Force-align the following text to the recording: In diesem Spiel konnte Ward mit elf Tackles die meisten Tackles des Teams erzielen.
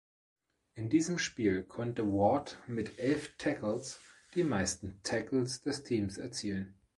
In 0.73 0.89
diesem 0.89 1.19
Spiel 1.19 1.61
konnte 1.61 2.07
Ward 2.11 2.57
mit 2.65 2.97
elf 2.97 3.37
Tackles 3.37 3.99
die 4.33 4.43
meisten 4.43 4.99
Tackles 5.03 5.61
des 5.61 5.83
Teams 5.83 6.17
erzielen. 6.17 6.73